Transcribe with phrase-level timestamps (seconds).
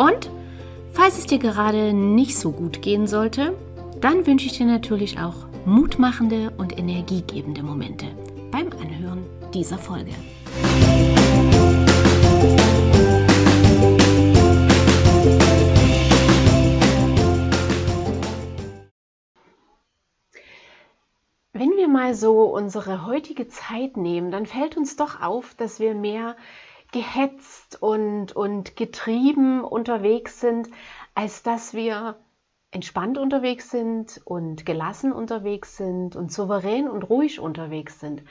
[0.00, 0.30] und
[0.92, 3.54] falls es dir gerade nicht so gut gehen sollte,
[4.00, 8.06] dann wünsche ich dir natürlich auch mutmachende und energiegebende Momente
[8.50, 10.12] beim Anhören dieser Folge.
[21.52, 25.94] Wenn wir mal so unsere heutige Zeit nehmen, dann fällt uns doch auf, dass wir
[25.94, 26.36] mehr
[26.92, 30.68] gehetzt und, und getrieben unterwegs sind,
[31.14, 32.18] als dass wir
[32.70, 38.22] entspannt unterwegs sind und gelassen unterwegs sind und souverän und ruhig unterwegs sind.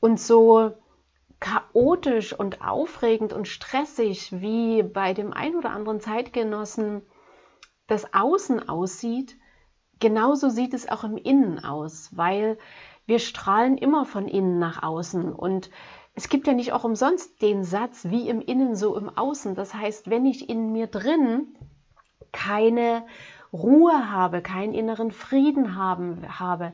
[0.00, 0.72] Und so
[1.40, 7.02] chaotisch und aufregend und stressig wie bei dem ein oder anderen Zeitgenossen
[7.86, 9.36] das Außen aussieht,
[9.98, 12.58] genauso sieht es auch im Innen aus, weil
[13.06, 15.70] wir strahlen immer von innen nach außen und
[16.14, 19.54] es gibt ja nicht auch umsonst den Satz, wie im Innen, so im Außen.
[19.54, 21.48] Das heißt, wenn ich in mir drin
[22.32, 23.06] keine
[23.52, 26.72] Ruhe habe, keinen inneren Frieden haben, habe,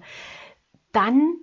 [0.93, 1.37] dann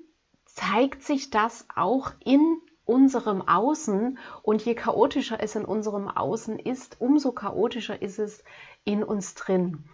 [0.46, 7.00] zeigt sich das auch in unserem Außen und je chaotischer es in unserem Außen ist,
[7.00, 8.44] umso chaotischer ist es
[8.84, 9.86] in uns drin.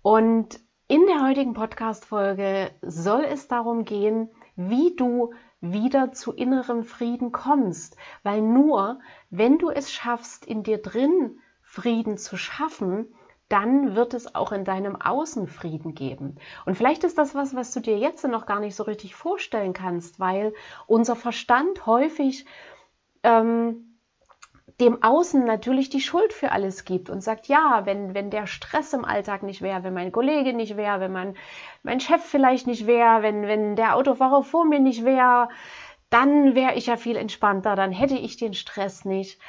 [0.00, 5.32] Und in der heutigen Podcast-Folge soll es darum gehen, wie du
[5.62, 7.96] wieder zu innerem Frieden kommst.
[8.22, 13.14] Weil nur, wenn du es schaffst, in dir drin Frieden zu schaffen,
[13.48, 16.36] dann wird es auch in deinem Außen Frieden geben.
[16.64, 19.72] Und vielleicht ist das was, was du dir jetzt noch gar nicht so richtig vorstellen
[19.72, 20.54] kannst, weil
[20.86, 22.46] unser Verstand häufig
[23.22, 23.91] ähm,
[24.80, 28.92] dem Außen natürlich die Schuld für alles gibt und sagt, ja, wenn, wenn der Stress
[28.92, 31.36] im Alltag nicht wäre, wenn mein Kollege nicht wäre, wenn mein,
[31.82, 35.48] mein Chef vielleicht nicht wäre, wenn, wenn der Autofahrer vor mir nicht wäre,
[36.10, 39.40] dann wäre ich ja viel entspannter, dann hätte ich den Stress nicht.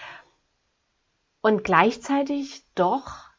[1.42, 3.30] Und gleichzeitig doch,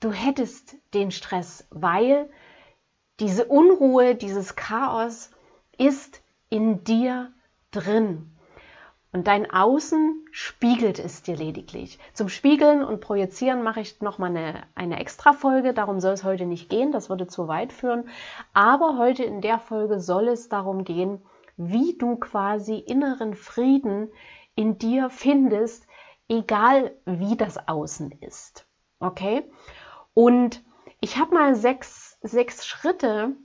[0.00, 2.30] du hättest den Stress, weil
[3.20, 5.30] diese Unruhe, dieses Chaos
[5.78, 7.32] ist in dir
[7.70, 8.33] drin.
[9.14, 12.00] Und dein Außen spiegelt es dir lediglich.
[12.14, 15.72] Zum Spiegeln und Projizieren mache ich nochmal eine, eine extra Folge.
[15.72, 16.90] Darum soll es heute nicht gehen.
[16.90, 18.08] Das würde zu weit führen.
[18.54, 21.22] Aber heute in der Folge soll es darum gehen,
[21.56, 24.10] wie du quasi inneren Frieden
[24.56, 25.86] in dir findest,
[26.26, 28.66] egal wie das Außen ist.
[28.98, 29.48] Okay?
[30.12, 30.60] Und
[30.98, 33.36] ich habe mal sechs, sechs Schritte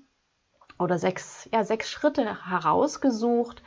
[0.80, 3.62] oder sechs, ja, sechs Schritte herausgesucht,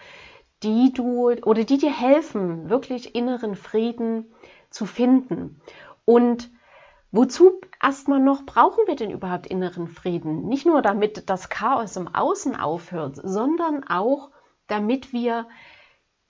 [0.63, 4.33] die du oder die dir helfen, wirklich inneren Frieden
[4.71, 5.61] zu finden.
[6.05, 6.51] Und
[7.11, 10.49] wozu erstmal noch brauchen wir denn überhaupt inneren Frieden?
[10.49, 14.31] Nicht nur damit das Chaos im Außen aufhört, sondern auch
[14.67, 15.47] damit wir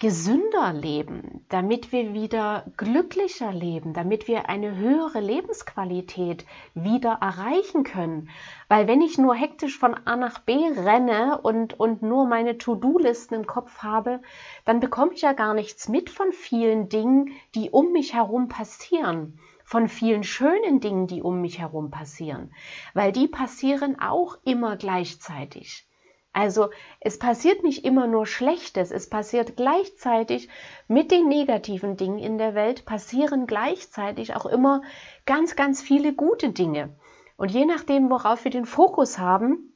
[0.02, 8.28] gesünder leben, damit wir wieder glücklicher leben, damit wir eine höhere Lebensqualität wieder erreichen können.
[8.66, 13.34] Weil wenn ich nur hektisch von A nach B renne und, und nur meine To-Do-Listen
[13.34, 14.20] im Kopf habe,
[14.64, 19.38] dann bekomme ich ja gar nichts mit von vielen Dingen, die um mich herum passieren
[19.62, 22.52] von vielen schönen Dingen, die um mich herum passieren,
[22.92, 25.86] weil die passieren auch immer gleichzeitig.
[26.32, 26.70] Also
[27.00, 30.48] es passiert nicht immer nur Schlechtes, es passiert gleichzeitig
[30.88, 34.82] mit den negativen Dingen in der Welt, passieren gleichzeitig auch immer
[35.26, 36.96] ganz, ganz viele gute Dinge.
[37.36, 39.74] Und je nachdem, worauf wir den Fokus haben,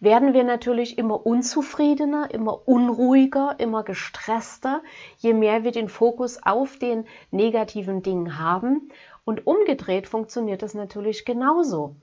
[0.00, 4.82] werden wir natürlich immer unzufriedener, immer unruhiger, immer gestresster,
[5.16, 8.90] je mehr wir den Fokus auf den negativen Dingen haben.
[9.24, 11.96] Und umgedreht funktioniert es natürlich genauso,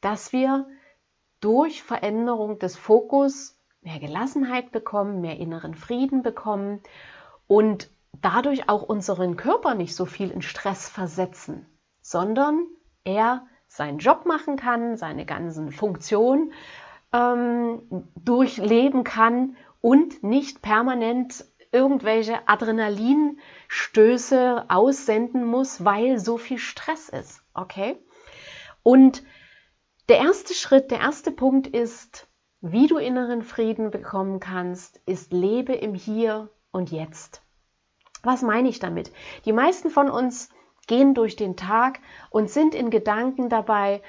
[0.00, 0.66] dass wir
[1.42, 6.80] durch Veränderung des Fokus mehr Gelassenheit bekommen, mehr inneren Frieden bekommen
[7.46, 7.90] und
[8.20, 11.66] dadurch auch unseren Körper nicht so viel in Stress versetzen,
[12.00, 12.64] sondern
[13.04, 16.52] er seinen Job machen kann, seine ganzen Funktionen
[17.12, 17.82] ähm,
[18.16, 27.42] durchleben kann und nicht permanent irgendwelche Adrenalinstöße aussenden muss, weil so viel Stress ist.
[27.54, 27.96] Okay?
[28.82, 29.22] Und
[30.12, 32.28] der erste Schritt, der erste Punkt ist,
[32.60, 37.40] wie du inneren Frieden bekommen kannst, ist lebe im Hier und Jetzt.
[38.22, 39.10] Was meine ich damit?
[39.46, 40.50] Die meisten von uns
[40.86, 41.98] gehen durch den Tag
[42.28, 44.02] und sind in Gedanken dabei,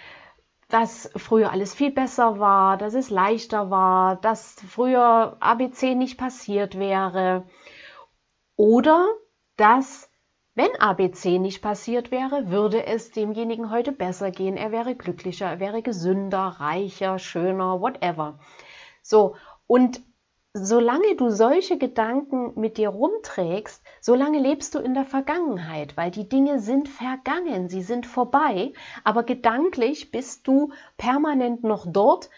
[0.67, 6.77] dass früher alles viel besser war, dass es leichter war, dass früher ABC nicht passiert
[6.77, 7.47] wäre.
[8.57, 9.07] Oder
[9.55, 10.11] dass,
[10.55, 14.55] wenn ABC nicht passiert wäre, würde es demjenigen heute besser gehen.
[14.55, 18.39] Er wäre glücklicher, er wäre gesünder, reicher, schöner, whatever.
[19.01, 19.35] So,
[19.65, 20.01] und
[20.53, 26.29] solange du solche Gedanken mit dir rumträgst, solange lebst du in der Vergangenheit, weil die
[26.29, 28.73] Dinge sind vergangen, sie sind vorbei,
[29.03, 32.29] aber gedanklich bist du permanent noch dort,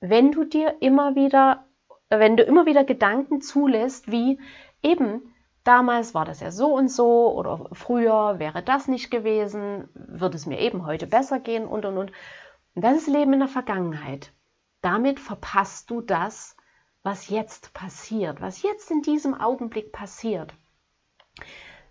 [0.00, 1.66] wenn du dir immer wieder,
[2.08, 4.40] wenn du immer wieder Gedanken zulässt, wie
[4.82, 5.34] eben
[5.68, 10.46] damals war das ja so und so oder früher wäre das nicht gewesen, würde es
[10.46, 12.12] mir eben heute besser gehen und und und.
[12.74, 14.32] Und das ist Leben in der Vergangenheit.
[14.80, 16.56] Damit verpasst du das,
[17.02, 20.54] was jetzt passiert, was jetzt in diesem Augenblick passiert.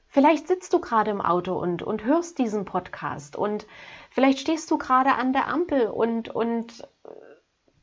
[0.08, 3.68] Vielleicht sitzt du gerade im Auto und, und hörst diesen Podcast und
[4.10, 6.88] vielleicht stehst du gerade an der Ampel und, und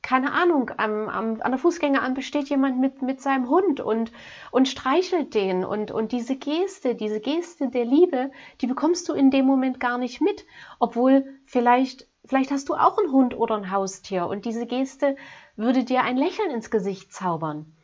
[0.05, 4.13] keine Ahnung, am, am, an der Fußgängerampel steht jemand mit, mit seinem Hund und,
[4.51, 5.65] und streichelt den.
[5.65, 8.31] Und, und diese Geste, diese Geste der Liebe,
[8.61, 10.45] die bekommst du in dem Moment gar nicht mit.
[10.79, 15.17] Obwohl vielleicht, vielleicht hast du auch einen Hund oder ein Haustier und diese Geste
[15.57, 17.75] würde dir ein Lächeln ins Gesicht zaubern.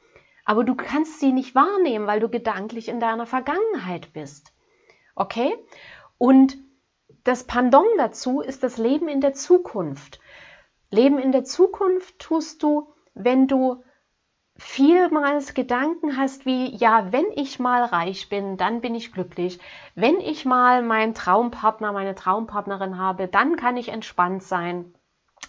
[0.44, 4.52] Aber du kannst sie nicht wahrnehmen, weil du gedanklich in deiner Vergangenheit bist.
[5.14, 5.56] Okay?
[6.18, 6.58] Und
[7.24, 10.20] das Pendant dazu ist das Leben in der Zukunft.
[10.90, 13.82] Leben in der Zukunft tust du, wenn du
[14.56, 19.58] vielmals Gedanken hast wie, ja, wenn ich mal reich bin, dann bin ich glücklich.
[19.94, 24.94] Wenn ich mal meinen Traumpartner, meine Traumpartnerin habe, dann kann ich entspannt sein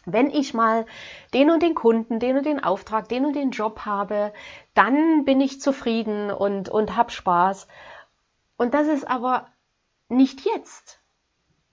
[0.05, 0.85] wenn ich mal
[1.33, 4.33] den und den Kunden, den und den Auftrag, den und den Job habe,
[4.73, 7.67] dann bin ich zufrieden und, und hab Spaß.
[8.57, 9.47] Und das ist aber
[10.09, 10.99] nicht jetzt.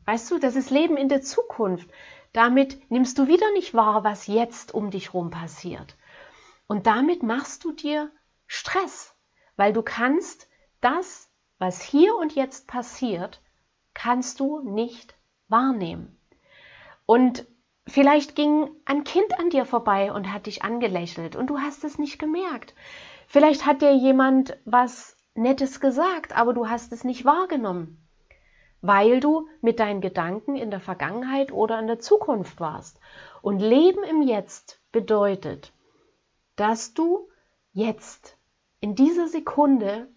[0.04, 1.88] Weißt du, das ist Leben in der Zukunft.
[2.32, 5.96] Damit nimmst du wieder nicht wahr, was jetzt um dich rum passiert.
[6.66, 8.10] Und damit machst du dir
[8.46, 9.14] Stress,
[9.56, 10.48] weil du kannst
[10.80, 13.42] das, was hier und jetzt passiert,
[13.94, 15.14] kannst du nicht
[15.48, 16.20] wahrnehmen.
[17.06, 17.46] Und
[17.88, 21.98] Vielleicht ging ein Kind an dir vorbei und hat dich angelächelt und du hast es
[21.98, 22.74] nicht gemerkt.
[23.26, 28.06] Vielleicht hat dir jemand was Nettes gesagt, aber du hast es nicht wahrgenommen,
[28.80, 33.00] weil du mit deinen Gedanken in der Vergangenheit oder in der Zukunft warst.
[33.42, 35.72] Und Leben im Jetzt bedeutet,
[36.56, 37.28] dass du
[37.72, 38.36] jetzt
[38.80, 40.08] in dieser Sekunde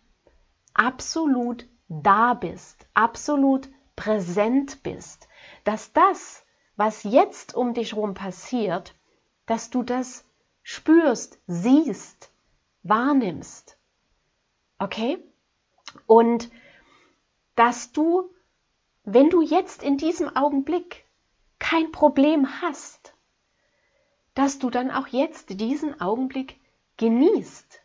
[0.74, 5.28] absolut da bist, absolut präsent bist,
[5.64, 8.96] dass das, was jetzt um dich herum passiert,
[9.46, 10.26] dass du das
[10.64, 12.32] spürst, siehst,
[12.84, 13.78] wahrnimmst.
[14.80, 15.20] Okay?
[16.08, 16.50] Und
[17.56, 18.34] dass du,
[19.04, 21.06] wenn du jetzt in diesem Augenblick
[21.60, 23.14] kein Problem hast,
[24.34, 26.60] dass du dann auch jetzt diesen Augenblick
[26.98, 27.82] genießt.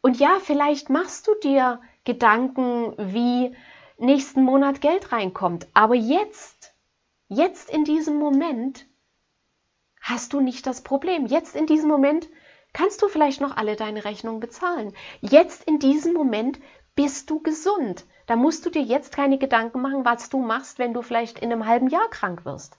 [0.00, 3.54] Und ja, vielleicht machst du dir Gedanken, wie
[3.98, 6.74] nächsten Monat Geld reinkommt, aber jetzt
[7.28, 8.86] Jetzt in diesem Moment
[10.00, 11.26] hast du nicht das Problem.
[11.26, 12.26] Jetzt in diesem Moment
[12.72, 14.94] kannst du vielleicht noch alle deine Rechnungen bezahlen.
[15.20, 16.58] Jetzt in diesem Moment
[16.94, 18.06] bist du gesund.
[18.28, 21.50] Da musst du dir jetzt keine Gedanken machen, was du machst, wenn du vielleicht in
[21.50, 22.78] einem halben Jahr krank wirst.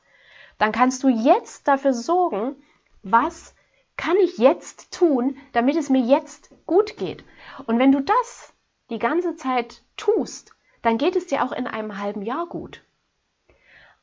[0.60, 2.56] Dann kannst du jetzt dafür sorgen,
[3.01, 3.56] was
[3.98, 7.25] kann ich jetzt tun, damit es mir jetzt gut geht.
[7.65, 8.53] Und wenn du das
[8.91, 10.53] die ganze Zeit tust,
[10.84, 12.84] dann geht es dir auch in einem halben Jahr gut.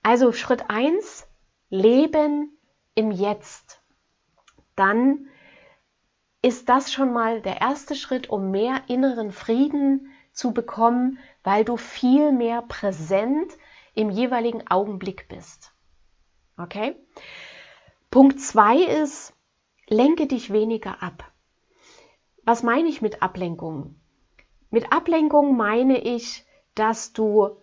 [0.03, 1.29] Also Schritt 1,
[1.71, 2.59] Leben
[2.97, 3.81] im Jetzt.
[4.75, 5.29] Dann
[6.43, 11.77] ist das schon mal der erste Schritt, um mehr inneren Frieden zu bekommen, weil du
[11.77, 13.53] viel mehr präsent
[13.95, 15.73] im jeweiligen Augenblick bist.
[16.59, 16.97] Okay?
[18.11, 19.33] Punkt 2 ist,
[19.87, 21.31] lenke dich weniger ab.
[22.43, 23.95] Was meine ich mit Ablenkung?
[24.71, 27.57] Mit Ablenkung meine ich, dass du,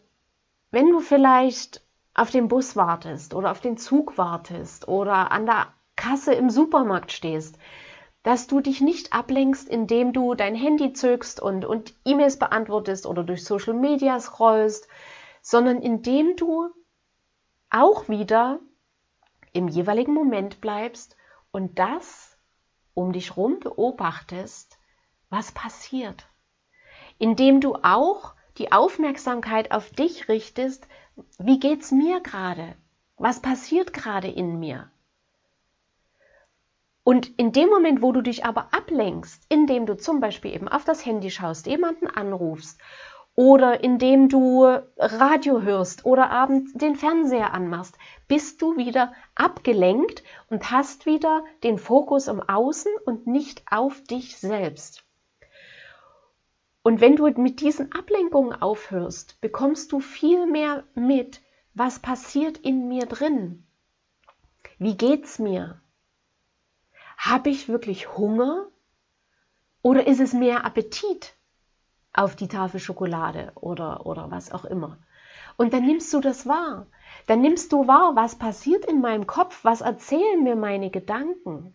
[0.71, 5.73] wenn du vielleicht auf den Bus wartest oder auf den Zug wartest oder an der
[5.97, 7.57] Kasse im Supermarkt stehst,
[8.23, 13.23] dass du dich nicht ablenkst, indem du dein Handy zückst und, und E-Mails beantwortest oder
[13.23, 14.87] durch Social Media scrollst,
[15.41, 16.69] sondern indem du
[17.69, 18.59] auch wieder
[19.51, 21.17] im jeweiligen Moment bleibst
[21.51, 22.37] und das
[22.93, 24.77] um dich rum beobachtest,
[25.29, 26.27] was passiert.
[27.17, 30.87] Indem du auch die Aufmerksamkeit auf dich richtest,
[31.39, 32.75] wie geht's mir gerade?
[33.17, 34.91] Was passiert gerade in mir?
[37.03, 40.85] Und in dem Moment, wo du dich aber ablenkst, indem du zum Beispiel eben auf
[40.85, 42.79] das Handy schaust, jemanden anrufst
[43.35, 44.63] oder indem du
[44.97, 51.77] Radio hörst oder abends den Fernseher anmachst, bist du wieder abgelenkt und hast wieder den
[51.77, 55.03] Fokus im Außen und nicht auf dich selbst.
[56.83, 61.41] Und wenn du mit diesen Ablenkungen aufhörst, bekommst du viel mehr mit,
[61.73, 63.65] was passiert in mir drin.
[64.77, 65.81] Wie geht's mir?
[67.25, 68.67] Habe ich wirklich Hunger?
[69.81, 71.35] Oder ist es mehr Appetit?
[72.13, 74.97] auf die Tafel Schokolade oder, oder was auch immer.
[75.57, 76.87] Und dann nimmst du das wahr.
[77.27, 81.73] Dann nimmst du wahr, was passiert in meinem Kopf, was erzählen mir meine Gedanken.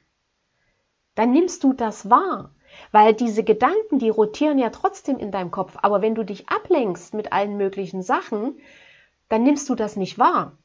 [1.15, 2.55] Dann nimmst du das wahr,
[2.93, 5.77] weil diese Gedanken, die rotieren ja trotzdem in deinem Kopf.
[5.83, 8.59] Aber wenn du dich ablenkst mit allen möglichen Sachen,
[9.29, 10.58] dann nimmst du das nicht wahr.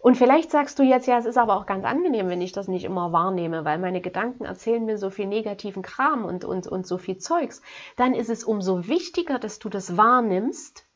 [0.00, 2.68] Und vielleicht sagst du jetzt, ja, es ist aber auch ganz angenehm, wenn ich das
[2.68, 6.86] nicht immer wahrnehme, weil meine Gedanken erzählen mir so viel negativen Kram und, und, und
[6.86, 7.62] so viel Zeugs.
[7.96, 10.86] Dann ist es umso wichtiger, dass du das wahrnimmst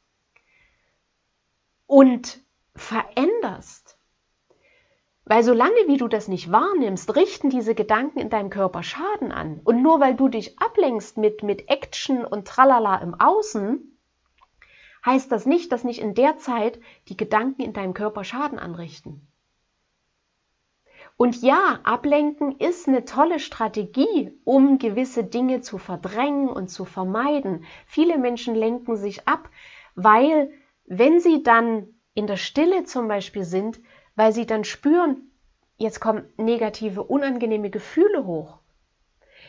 [1.86, 2.40] und
[2.74, 3.98] veränderst.
[5.24, 9.60] Weil solange wie du das nicht wahrnimmst, richten diese Gedanken in deinem Körper Schaden an.
[9.62, 13.89] Und nur weil du dich ablenkst mit, mit Action und Tralala im Außen,
[15.04, 19.26] heißt das nicht, dass nicht in der Zeit die Gedanken in deinem Körper Schaden anrichten.
[21.16, 27.64] Und ja, ablenken ist eine tolle Strategie, um gewisse Dinge zu verdrängen und zu vermeiden.
[27.86, 29.50] Viele Menschen lenken sich ab,
[29.94, 30.50] weil
[30.86, 33.80] wenn sie dann in der Stille zum Beispiel sind,
[34.16, 35.30] weil sie dann spüren,
[35.76, 38.60] jetzt kommen negative, unangenehme Gefühle hoch.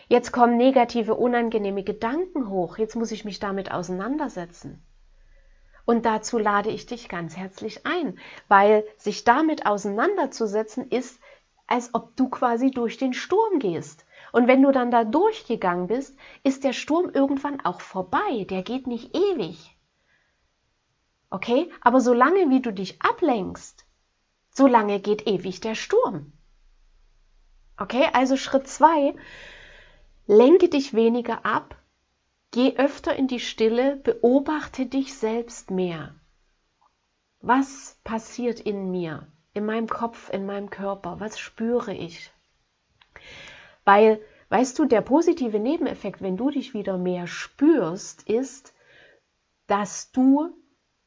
[0.10, 2.78] Jetzt kommen negative, unangenehme Gedanken hoch.
[2.78, 4.84] Jetzt muss ich mich damit auseinandersetzen.
[5.86, 11.20] Und dazu lade ich dich ganz herzlich ein, weil sich damit auseinanderzusetzen ist,
[11.68, 14.06] als ob du quasi durch den Sturm gehst.
[14.32, 18.46] Und wenn du dann da durchgegangen bist, ist der Sturm irgendwann auch vorbei.
[18.50, 19.78] Der geht nicht ewig.
[21.30, 21.72] Okay?
[21.82, 23.86] Aber solange wie du dich ablenkst,
[24.52, 26.34] solange geht ewig der Sturm.
[27.78, 28.08] Okay?
[28.14, 29.16] Also Schritt zwei,
[30.28, 31.81] lenke dich weniger ab
[32.52, 36.16] Geh öfter in die Stille, beobachte dich selbst mehr.
[37.40, 41.22] Was passiert in mir, in meinem Kopf, in meinem Körper?
[41.22, 42.30] Was spüre ich?
[43.86, 48.74] Weil, weißt du, der positive Nebeneffekt, wenn du dich wieder mehr spürst, ist,
[49.68, 50.50] dass du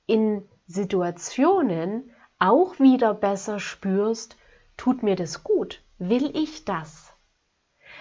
[0.07, 4.39] in Situationen auch wieder besser spürst,
[4.79, 5.83] tut mir das gut?
[5.99, 7.15] Will ich das?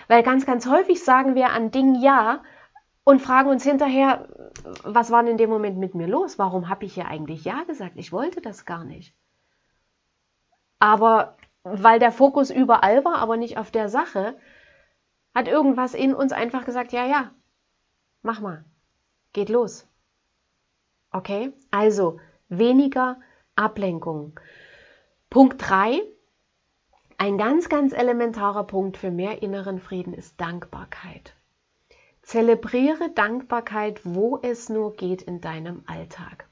[0.08, 2.42] Weil ganz, ganz häufig sagen wir an Dingen ja,
[3.04, 4.28] und fragen uns hinterher,
[4.84, 6.40] was war denn in dem Moment mit mir los?
[6.40, 7.94] Warum habe ich ja eigentlich Ja gesagt?
[7.96, 9.14] Ich wollte das gar nicht.
[10.80, 14.38] Aber weil der Fokus überall war, aber nicht auf der Sache,
[15.34, 17.32] hat irgendwas in uns einfach gesagt, ja, ja,
[18.22, 18.66] mach mal,
[19.32, 19.88] geht los.
[21.12, 22.20] Okay, also
[22.50, 23.20] weniger
[23.56, 24.40] Ablenkung.
[25.30, 26.02] Punkt 3,
[27.18, 31.36] ein ganz, ganz elementarer Punkt für mehr inneren Frieden ist Dankbarkeit.
[32.24, 36.48] Zelebriere Dankbarkeit, wo es nur geht in deinem Alltag.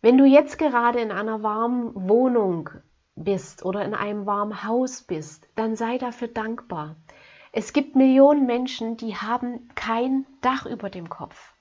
[0.00, 2.70] Wenn du jetzt gerade in einer warmen Wohnung
[3.14, 6.96] bist oder in einem warmen Haus bist, dann sei dafür dankbar.
[7.52, 11.52] Es gibt Millionen Menschen, die haben kein Dach über dem Kopf.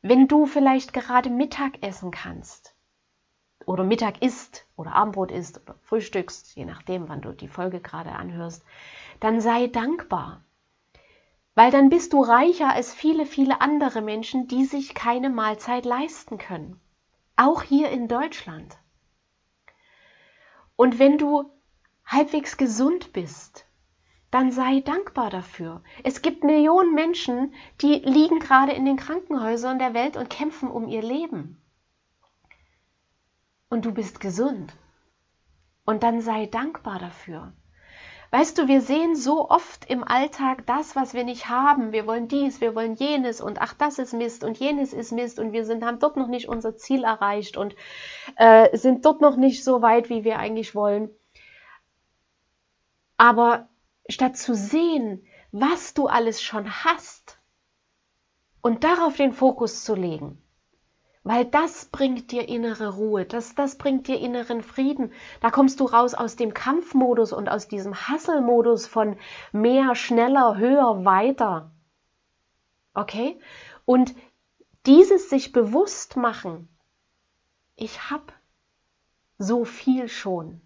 [0.00, 2.76] Wenn du vielleicht gerade Mittag essen kannst
[3.66, 8.12] oder Mittag isst oder Abendbrot isst oder frühstückst, je nachdem, wann du die Folge gerade
[8.12, 8.64] anhörst,
[9.18, 10.44] dann sei dankbar.
[11.54, 16.38] Weil dann bist du reicher als viele, viele andere Menschen, die sich keine Mahlzeit leisten
[16.38, 16.80] können.
[17.36, 18.76] Auch hier in Deutschland.
[20.76, 21.50] Und wenn du
[22.04, 23.66] halbwegs gesund bist,
[24.32, 25.82] dann sei dankbar dafür.
[26.02, 30.88] Es gibt Millionen Menschen, die liegen gerade in den Krankenhäusern der Welt und kämpfen um
[30.88, 31.62] ihr Leben.
[33.68, 34.74] Und du bist gesund.
[35.84, 37.52] Und dann sei dankbar dafür.
[38.34, 41.92] Weißt du, wir sehen so oft im Alltag das, was wir nicht haben.
[41.92, 45.38] Wir wollen dies, wir wollen jenes und ach, das ist Mist und jenes ist Mist
[45.38, 47.76] und wir sind, haben dort noch nicht unser Ziel erreicht und
[48.34, 51.10] äh, sind dort noch nicht so weit, wie wir eigentlich wollen.
[53.18, 53.68] Aber
[54.08, 57.38] statt zu sehen, was du alles schon hast
[58.62, 60.43] und darauf den Fokus zu legen,
[61.24, 65.10] weil das bringt dir innere Ruhe, das, das bringt dir inneren Frieden.
[65.40, 69.16] Da kommst du raus aus dem Kampfmodus und aus diesem Hasselmodus von
[69.50, 71.70] mehr, schneller, höher, weiter.
[72.92, 73.40] Okay?
[73.86, 74.14] Und
[74.84, 76.68] dieses sich bewusst machen,
[77.74, 78.32] ich habe
[79.38, 80.60] so viel schon.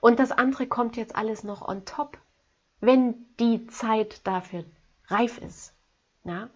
[0.00, 2.18] Und das andere kommt jetzt alles noch on top,
[2.80, 4.64] wenn die Zeit dafür
[5.08, 5.74] reif ist.
[6.22, 6.50] Ja?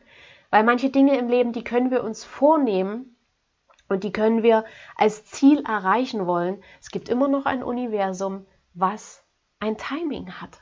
[0.51, 3.16] Weil manche Dinge im Leben, die können wir uns vornehmen
[3.89, 4.65] und die können wir
[4.97, 6.63] als Ziel erreichen wollen.
[6.81, 9.25] Es gibt immer noch ein Universum, was
[9.61, 10.61] ein Timing hat.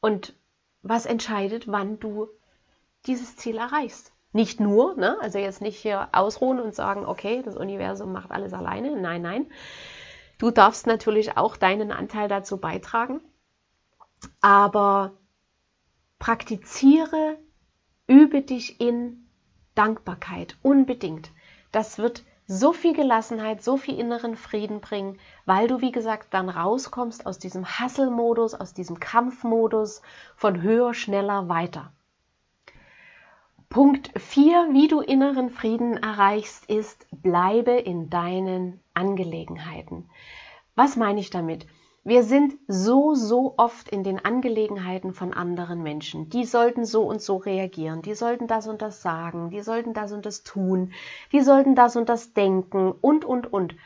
[0.00, 0.34] Und
[0.82, 2.28] was entscheidet, wann du
[3.06, 4.12] dieses Ziel erreichst.
[4.32, 5.18] Nicht nur, ne?
[5.20, 8.98] also jetzt nicht hier ausruhen und sagen, okay, das Universum macht alles alleine.
[9.00, 9.46] Nein, nein.
[10.38, 13.20] Du darfst natürlich auch deinen Anteil dazu beitragen,
[14.40, 15.12] aber
[16.18, 17.38] praktiziere,
[18.06, 19.21] übe dich in
[19.74, 21.30] Dankbarkeit unbedingt.
[21.70, 26.48] Das wird so viel Gelassenheit, so viel inneren Frieden bringen, weil du, wie gesagt, dann
[26.48, 30.02] rauskommst aus diesem Hasselmodus, aus diesem Kampfmodus
[30.36, 31.92] von höher, schneller, weiter.
[33.68, 40.10] Punkt 4, wie du inneren Frieden erreichst, ist, bleibe in deinen Angelegenheiten.
[40.74, 41.66] Was meine ich damit?
[42.04, 46.28] Wir sind so, so oft in den Angelegenheiten von anderen Menschen.
[46.30, 50.10] Die sollten so und so reagieren, die sollten das und das sagen, die sollten das
[50.10, 50.92] und das tun,
[51.30, 53.76] die sollten das und das denken und, und, und.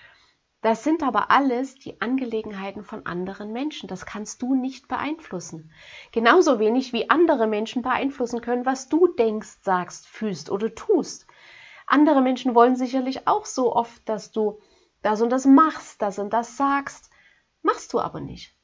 [0.62, 3.86] Das sind aber alles die Angelegenheiten von anderen Menschen.
[3.86, 5.70] Das kannst du nicht beeinflussen.
[6.10, 11.26] Genauso wenig wie andere Menschen beeinflussen können, was du denkst, sagst, fühlst oder tust.
[11.86, 14.58] Andere Menschen wollen sicherlich auch so oft, dass du
[15.02, 17.10] das und das machst, das und das sagst.
[17.66, 18.54] Machst du aber nicht.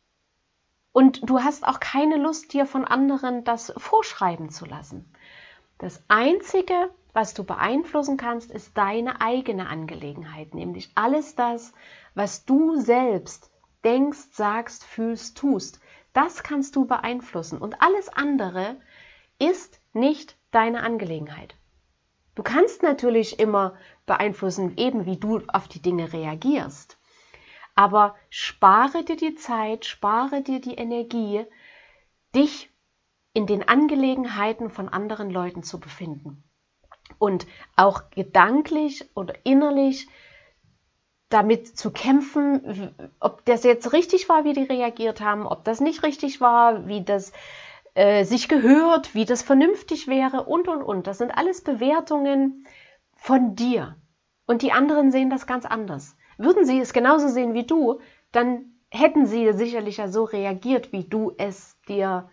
[0.92, 5.12] Und du hast auch keine Lust, dir von anderen das vorschreiben zu lassen.
[5.78, 11.72] Das Einzige, was du beeinflussen kannst, ist deine eigene Angelegenheit, nämlich alles das,
[12.14, 13.50] was du selbst
[13.82, 15.80] denkst, sagst, fühlst, tust.
[16.12, 18.76] Das kannst du beeinflussen und alles andere
[19.40, 21.56] ist nicht deine Angelegenheit.
[22.36, 23.74] Du kannst natürlich immer
[24.06, 26.98] beeinflussen, eben wie du auf die Dinge reagierst.
[27.74, 31.44] Aber spare dir die Zeit, spare dir die Energie,
[32.34, 32.70] dich
[33.32, 36.44] in den Angelegenheiten von anderen Leuten zu befinden
[37.18, 40.08] und auch gedanklich oder innerlich
[41.28, 46.02] damit zu kämpfen, ob das jetzt richtig war, wie die reagiert haben, ob das nicht
[46.02, 47.32] richtig war, wie das
[47.94, 51.06] äh, sich gehört, wie das vernünftig wäre und, und, und.
[51.06, 52.66] Das sind alles Bewertungen
[53.14, 53.96] von dir.
[54.46, 56.16] Und die anderen sehen das ganz anders.
[56.42, 58.00] Würden sie es genauso sehen wie du,
[58.32, 62.28] dann hätten sie sicherlich ja so reagiert, wie du es dir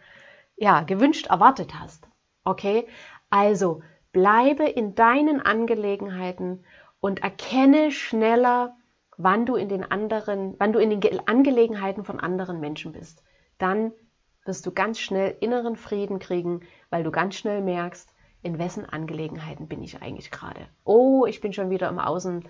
[0.58, 2.08] ja gewünscht, erwartet hast.
[2.44, 2.88] Okay?
[3.30, 6.66] Also Bleibe in deinen Angelegenheiten
[7.00, 8.76] und erkenne schneller,
[9.18, 13.24] wann du in den anderen, wann du in den Angelegenheiten von anderen Menschen bist.
[13.60, 13.92] Dann
[14.46, 19.68] wirst du ganz schnell inneren Frieden kriegen, weil du ganz schnell merkst, in wessen Angelegenheiten
[19.68, 20.68] bin ich eigentlich gerade.
[20.86, 22.48] Oh, ich bin schon wieder im Außen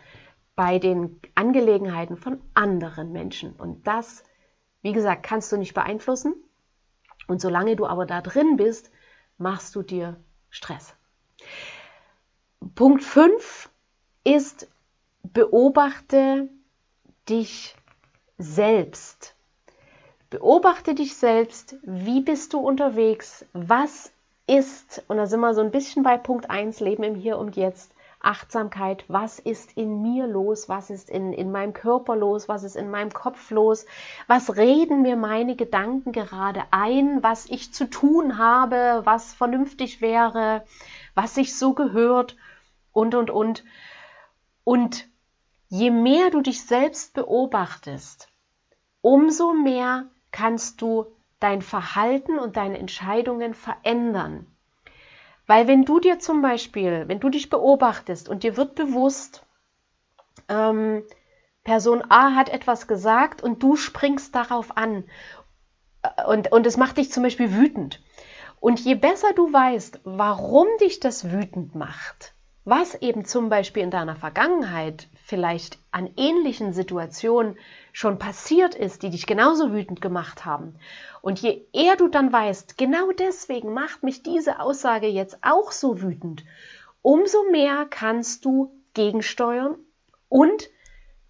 [0.59, 3.53] bei den Angelegenheiten von anderen Menschen.
[3.53, 4.25] Und das,
[4.81, 6.35] wie gesagt, kannst du nicht beeinflussen.
[7.29, 8.91] Und solange du aber da drin bist,
[9.37, 10.17] machst du dir
[10.49, 10.97] Stress.
[12.75, 13.69] Punkt 5
[14.25, 14.67] ist,
[15.23, 16.49] beobachte
[17.29, 17.73] dich
[18.37, 19.35] selbst.
[20.29, 24.11] Beobachte dich selbst, wie bist du unterwegs, was
[24.45, 27.55] ist, und da sind wir so ein bisschen bei Punkt 1, Leben im Hier und
[27.55, 32.63] Jetzt, Achtsamkeit, was ist in mir los, was ist in, in meinem Körper los, was
[32.63, 33.85] ist in meinem Kopf los,
[34.27, 40.65] was reden mir meine Gedanken gerade ein, was ich zu tun habe, was vernünftig wäre,
[41.15, 42.35] was sich so gehört
[42.91, 43.63] und, und, und.
[44.65, 45.07] Und
[45.69, 48.27] je mehr du dich selbst beobachtest,
[49.01, 51.05] umso mehr kannst du
[51.39, 54.45] dein Verhalten und deine Entscheidungen verändern.
[55.49, 59.47] Weil wenn du dir zum Beispiel, wenn du dich beobachtest und dir wird bewusst,
[60.47, 61.01] ähm,
[61.63, 65.05] Person A hat etwas gesagt und du springst darauf an
[66.03, 67.99] äh, und, und es macht dich zum Beispiel wütend.
[68.59, 73.89] Und je besser du weißt, warum dich das wütend macht, was eben zum Beispiel in
[73.89, 77.55] deiner Vergangenheit vielleicht an ähnlichen Situationen
[77.93, 80.75] schon passiert ist, die dich genauso wütend gemacht haben.
[81.21, 86.01] Und je eher du dann weißt, genau deswegen macht mich diese Aussage jetzt auch so
[86.01, 86.43] wütend,
[87.03, 89.75] umso mehr kannst du gegensteuern
[90.29, 90.69] und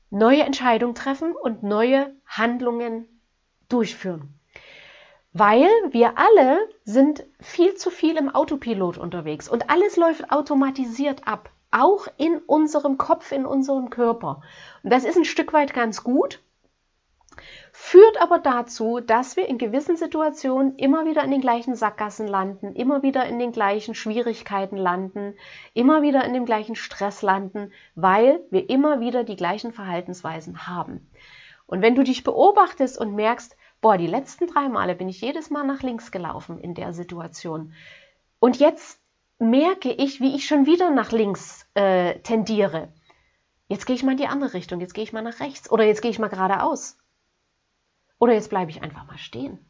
[0.09, 3.05] neue Entscheidungen treffen und neue Handlungen
[3.67, 4.33] durchführen.
[5.33, 11.51] Weil wir alle sind viel zu viel im Autopilot unterwegs und alles läuft automatisiert ab,
[11.71, 14.41] auch in unserem Kopf, in unserem Körper.
[14.83, 16.41] Und das ist ein Stück weit ganz gut,
[17.71, 22.75] führt aber dazu, dass wir in gewissen Situationen immer wieder in den gleichen Sackgassen landen,
[22.75, 25.35] immer wieder in den gleichen Schwierigkeiten landen,
[25.73, 31.09] immer wieder in dem gleichen Stress landen, weil wir immer wieder die gleichen Verhaltensweisen haben.
[31.67, 35.49] Und wenn du dich beobachtest und merkst, boah, die letzten drei Male bin ich jedes
[35.49, 37.73] Mal nach links gelaufen in der Situation.
[38.39, 38.98] Und jetzt
[39.39, 42.93] merke ich, wie ich schon wieder nach links äh, tendiere.
[43.67, 45.85] Jetzt gehe ich mal in die andere Richtung, jetzt gehe ich mal nach rechts oder
[45.85, 46.97] jetzt gehe ich mal geradeaus.
[48.19, 49.65] Oder jetzt bleibe ich einfach mal stehen.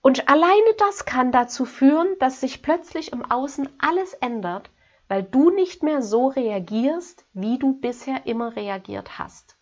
[0.00, 4.70] Und alleine das kann dazu führen, dass sich plötzlich im Außen alles ändert,
[5.06, 9.56] weil du nicht mehr so reagierst, wie du bisher immer reagiert hast.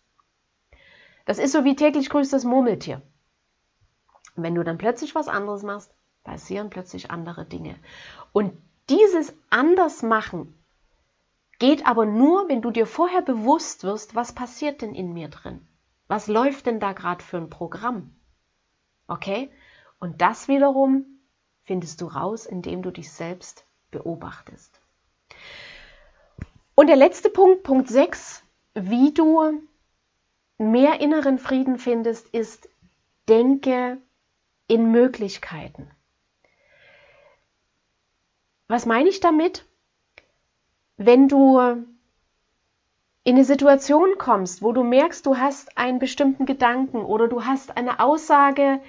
[1.25, 3.01] Das ist so wie täglich grüßt das Murmeltier.
[4.35, 5.96] wenn du dann plötzlich was anderes machst,
[6.27, 7.75] passieren plötzlich andere Dinge.
[8.33, 8.53] Und
[8.89, 10.53] dieses Andersmachen
[11.57, 15.65] geht aber nur, wenn du dir vorher bewusst wirst, was passiert denn in mir drin?
[16.07, 18.13] Was läuft denn da gerade für ein Programm?
[19.07, 19.49] Okay?
[19.99, 21.05] Und das wiederum
[21.63, 24.79] findest du raus, indem du dich selbst beobachtest.
[26.75, 29.61] Und der letzte Punkt, Punkt 6, wie du
[30.57, 32.69] mehr inneren Frieden findest, ist,
[33.27, 33.97] denke
[34.67, 35.89] in Möglichkeiten.
[38.67, 39.65] Was meine ich damit?
[40.97, 41.59] Wenn du
[43.23, 47.75] in eine Situation kommst, wo du merkst, du hast einen bestimmten Gedanken oder du hast
[47.75, 48.81] eine Aussage,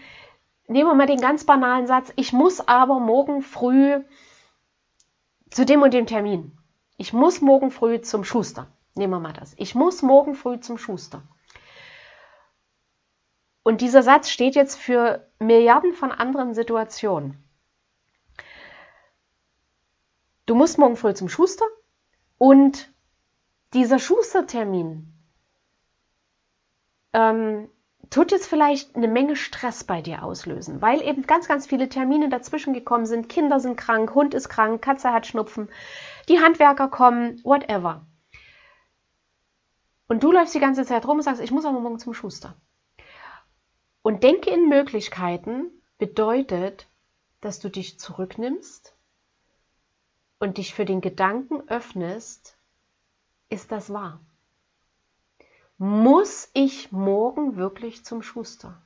[0.68, 4.00] nehmen wir mal den ganz banalen Satz, ich muss aber morgen früh
[5.50, 6.56] zu dem und dem Termin.
[6.96, 8.66] Ich muss morgen früh zum Schuster.
[8.94, 9.54] Nehmen wir mal das.
[9.56, 11.22] Ich muss morgen früh zum Schuster.
[13.62, 17.42] Und dieser Satz steht jetzt für Milliarden von anderen Situationen.
[20.48, 21.66] Du musst morgen früh zum Schuster
[22.38, 22.90] und
[23.74, 25.12] dieser Schustertermin
[27.12, 27.68] ähm,
[28.08, 32.30] tut jetzt vielleicht eine Menge Stress bei dir auslösen, weil eben ganz, ganz viele Termine
[32.30, 33.28] dazwischen gekommen sind.
[33.28, 35.68] Kinder sind krank, Hund ist krank, Katze hat Schnupfen,
[36.30, 38.06] die Handwerker kommen, whatever.
[40.06, 42.54] Und du läufst die ganze Zeit rum und sagst, ich muss aber morgen zum Schuster.
[44.00, 46.88] Und denke in Möglichkeiten bedeutet,
[47.42, 48.94] dass du dich zurücknimmst
[50.38, 52.56] und dich für den Gedanken öffnest,
[53.48, 54.20] ist das wahr?
[55.78, 58.82] Muss ich morgen wirklich zum Schuster?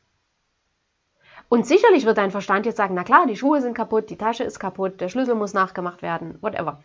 [1.49, 4.45] Und sicherlich wird dein Verstand jetzt sagen, na klar, die Schuhe sind kaputt, die Tasche
[4.45, 6.83] ist kaputt, der Schlüssel muss nachgemacht werden, whatever.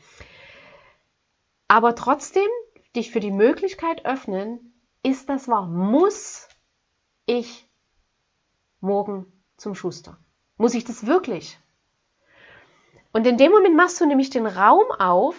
[1.67, 2.47] Aber trotzdem
[2.95, 5.67] dich für die Möglichkeit öffnen, ist das wahr?
[5.67, 6.47] Muss
[7.25, 7.69] ich
[8.79, 10.17] morgen zum Schuster?
[10.57, 11.59] Muss ich das wirklich?
[13.17, 15.35] Und in dem Moment machst du nämlich den Raum auf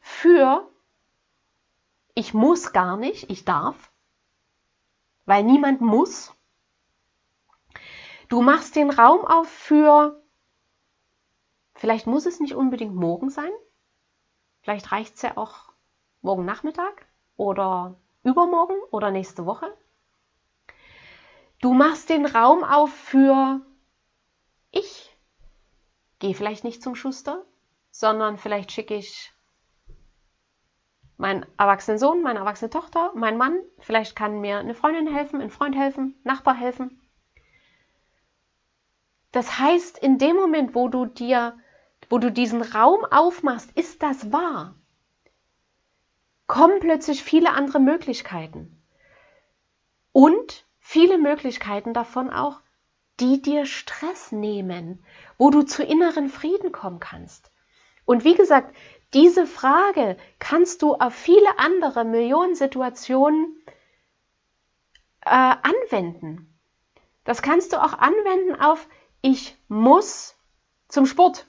[0.00, 0.70] für
[2.14, 3.90] ich muss gar nicht, ich darf
[5.26, 6.32] weil niemand muss.
[8.28, 10.22] Du machst den Raum auf für,
[11.74, 13.50] vielleicht muss es nicht unbedingt morgen sein,
[14.62, 15.72] vielleicht reicht es ja auch
[16.22, 19.66] morgen Nachmittag oder übermorgen oder nächste Woche.
[21.60, 23.60] Du machst den Raum auf für
[24.70, 25.05] ich
[26.18, 27.44] gehe vielleicht nicht zum Schuster,
[27.90, 29.32] sondern vielleicht schicke ich
[31.16, 35.50] mein erwachsenen Sohn, meine erwachsene Tochter, mein Mann, vielleicht kann mir eine Freundin helfen, ein
[35.50, 37.00] Freund helfen, Nachbar helfen.
[39.32, 41.58] Das heißt, in dem Moment, wo du dir,
[42.08, 44.74] wo du diesen Raum aufmachst, ist das wahr.
[46.46, 48.82] Kommen plötzlich viele andere Möglichkeiten.
[50.12, 52.60] Und viele Möglichkeiten davon auch,
[53.20, 55.04] die dir Stress nehmen,
[55.38, 57.50] wo du zu inneren Frieden kommen kannst.
[58.04, 58.74] Und wie gesagt,
[59.14, 63.56] diese Frage kannst du auf viele andere Millionen Situationen
[65.22, 66.52] äh, anwenden.
[67.24, 68.88] Das kannst du auch anwenden auf
[69.22, 70.36] ich muss
[70.88, 71.48] zum Sport.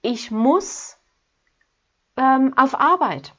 [0.00, 0.96] Ich muss
[2.16, 3.34] ähm, auf Arbeit.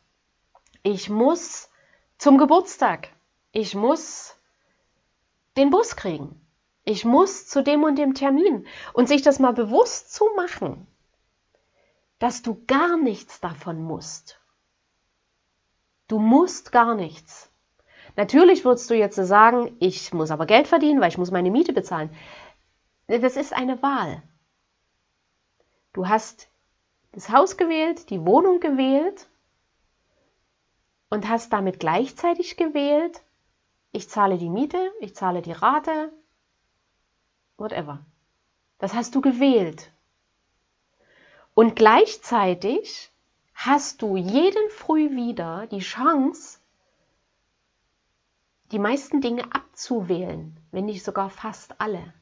[0.84, 1.70] Ich muss
[2.18, 3.10] zum Geburtstag.
[3.52, 4.36] Ich muss
[5.58, 6.41] den Bus kriegen.
[6.84, 8.66] Ich muss zu dem und dem Termin.
[8.94, 10.88] Und sich das mal bewusst zu machen,
[12.20, 14.40] dass du gar nichts davon musst.
[16.08, 17.50] Du musst gar nichts.
[18.16, 21.72] Natürlich würdest du jetzt sagen, ich muss aber Geld verdienen, weil ich muss meine Miete
[21.72, 22.16] bezahlen.
[23.08, 24.22] Das ist eine Wahl.
[25.94, 26.50] Du hast
[27.12, 29.28] das Haus gewählt, die Wohnung gewählt
[31.10, 33.22] und hast damit gleichzeitig gewählt,
[33.92, 36.14] ich zahle die Miete, ich zahle die Rate,
[37.62, 38.00] whatever.
[38.80, 39.92] Das hast du gewählt.
[41.54, 43.12] Und gleichzeitig
[43.54, 46.60] hast du jeden Früh wieder die Chance,
[48.72, 52.14] die meisten Dinge abzuwählen, wenn nicht sogar fast alle.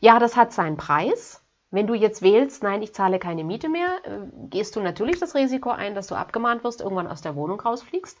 [0.00, 1.42] Ja, das hat seinen Preis.
[1.70, 5.34] Wenn du jetzt wählst, nein, ich zahle keine Miete mehr, äh, gehst du natürlich das
[5.34, 8.18] Risiko ein, dass du abgemahnt wirst, irgendwann aus der Wohnung rausfliegst.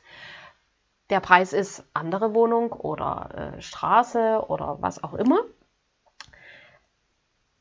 [1.10, 5.40] Der Preis ist andere Wohnung oder äh, Straße oder was auch immer.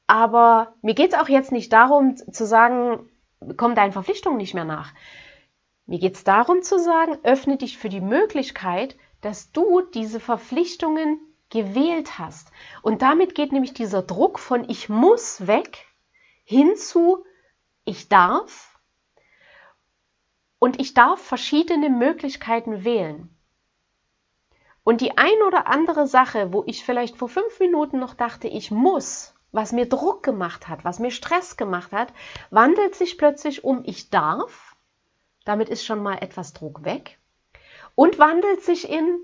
[0.07, 3.09] Aber mir geht es auch jetzt nicht darum zu sagen,
[3.57, 4.93] komm deinen Verpflichtungen nicht mehr nach.
[5.85, 11.19] Mir geht es darum zu sagen, öffne dich für die Möglichkeit, dass du diese Verpflichtungen
[11.49, 12.51] gewählt hast.
[12.81, 15.85] Und damit geht nämlich dieser Druck von ich muss weg
[16.43, 17.25] hin zu
[17.85, 18.79] ich darf.
[20.59, 23.29] Und ich darf verschiedene Möglichkeiten wählen.
[24.83, 28.71] Und die ein oder andere Sache, wo ich vielleicht vor fünf Minuten noch dachte, ich
[28.71, 32.13] muss, was mir Druck gemacht hat, was mir Stress gemacht hat,
[32.49, 34.75] wandelt sich plötzlich um ich darf.
[35.45, 37.19] Damit ist schon mal etwas Druck weg.
[37.95, 39.19] Und wandelt sich in,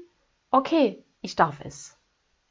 [0.50, 1.98] okay, ich darf es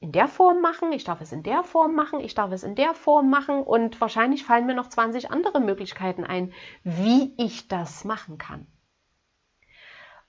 [0.03, 2.75] in der Form machen, ich darf es in der Form machen, ich darf es in
[2.75, 8.05] der Form machen und wahrscheinlich fallen mir noch 20 andere Möglichkeiten ein, wie ich das
[8.05, 8.67] machen kann.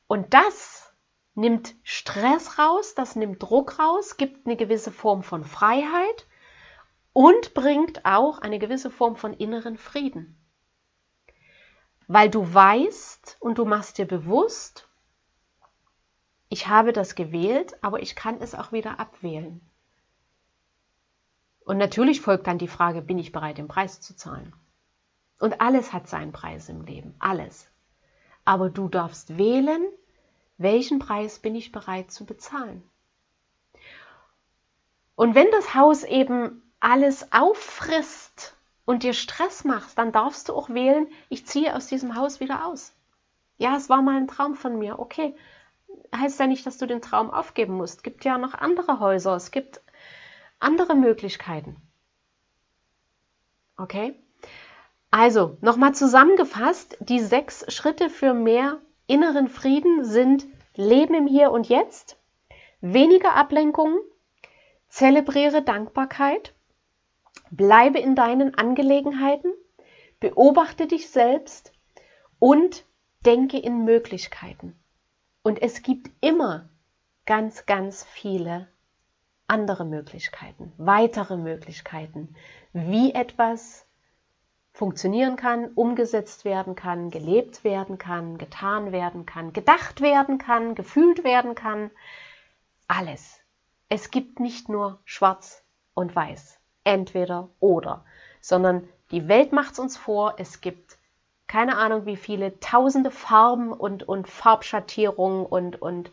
[0.05, 0.93] Und das
[1.33, 6.27] nimmt Stress raus, das nimmt Druck raus, gibt eine gewisse Form von Freiheit
[7.13, 10.35] und bringt auch eine gewisse Form von inneren Frieden.
[12.07, 14.89] Weil du weißt und du machst dir bewusst,
[16.49, 19.61] ich habe das gewählt, aber ich kann es auch wieder abwählen.
[21.65, 24.53] Und natürlich folgt dann die Frage, bin ich bereit, den Preis zu zahlen?
[25.39, 27.69] Und alles hat seinen Preis im Leben, alles.
[28.43, 29.87] Aber du darfst wählen,
[30.57, 32.83] welchen Preis bin ich bereit zu bezahlen.
[35.15, 40.69] Und wenn das Haus eben alles auffrisst und dir Stress macht, dann darfst du auch
[40.69, 42.93] wählen, ich ziehe aus diesem Haus wieder aus.
[43.57, 44.99] Ja, es war mal ein Traum von mir.
[44.99, 45.33] Okay,
[46.13, 47.97] heißt ja nicht, dass du den Traum aufgeben musst.
[47.97, 49.79] Es gibt ja noch andere Häuser, es gibt
[50.59, 51.77] andere Möglichkeiten.
[53.77, 54.19] Okay?
[55.09, 61.69] Also, nochmal zusammengefasst, die sechs Schritte für mehr inneren Frieden sind Leben im Hier und
[61.69, 62.17] Jetzt,
[62.81, 63.99] weniger Ablenkungen,
[64.89, 66.52] zelebriere Dankbarkeit,
[67.51, 69.53] bleibe in deinen Angelegenheiten,
[70.19, 71.71] beobachte dich selbst
[72.39, 72.85] und
[73.25, 74.77] denke in Möglichkeiten.
[75.43, 76.69] Und es gibt immer
[77.25, 78.67] ganz, ganz viele
[79.47, 82.35] andere Möglichkeiten, weitere Möglichkeiten,
[82.71, 83.85] wie etwas
[84.71, 91.23] funktionieren kann, umgesetzt werden kann, gelebt werden kann, getan werden kann, gedacht werden kann, gefühlt
[91.23, 91.91] werden kann.
[92.87, 93.39] Alles.
[93.89, 98.05] Es gibt nicht nur schwarz und weiß, entweder oder,
[98.41, 100.97] sondern die Welt macht es uns vor, es gibt
[101.47, 106.11] keine Ahnung wie viele tausende Farben und, und Farbschattierungen und, und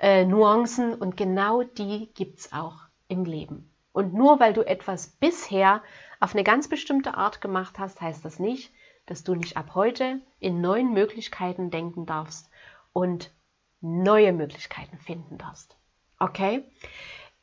[0.00, 2.76] äh, Nuancen und genau die gibt es auch
[3.08, 3.72] im Leben.
[3.92, 5.82] Und nur weil du etwas bisher
[6.20, 8.72] auf eine ganz bestimmte Art gemacht hast, heißt das nicht,
[9.06, 12.50] dass du nicht ab heute in neuen Möglichkeiten denken darfst
[12.92, 13.32] und
[13.80, 15.76] neue Möglichkeiten finden darfst.
[16.18, 16.64] Okay?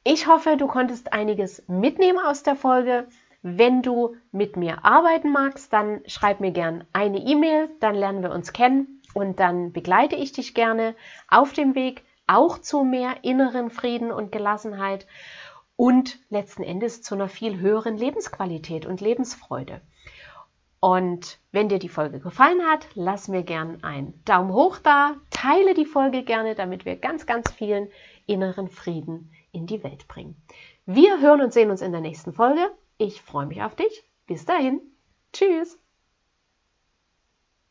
[0.06, 3.08] Ich hoffe, du konntest einiges mitnehmen aus der Folge.
[3.42, 8.32] Wenn du mit mir arbeiten magst, dann schreib mir gern eine E-Mail, dann lernen wir
[8.32, 10.96] uns kennen und dann begleite ich dich gerne
[11.30, 15.08] auf dem Weg auch zu mehr inneren Frieden und Gelassenheit
[15.78, 19.80] und letzten Endes zu einer viel höheren Lebensqualität und Lebensfreude.
[20.82, 25.74] Und wenn dir die Folge gefallen hat, lass mir gern einen Daumen hoch da, teile
[25.74, 27.88] die Folge gerne, damit wir ganz, ganz vielen
[28.26, 30.36] inneren Frieden in die Welt bringen.
[30.86, 32.70] Wir hören und sehen uns in der nächsten Folge.
[32.98, 34.04] Ich freue mich auf dich.
[34.28, 34.82] Bis dahin.
[35.32, 35.80] Tschüss.